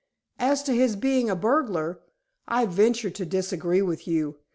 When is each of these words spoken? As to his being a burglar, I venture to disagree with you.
As 0.39 0.63
to 0.63 0.73
his 0.73 0.95
being 0.95 1.29
a 1.29 1.35
burglar, 1.35 1.99
I 2.47 2.65
venture 2.65 3.11
to 3.11 3.23
disagree 3.23 3.83
with 3.83 4.07
you. 4.07 4.39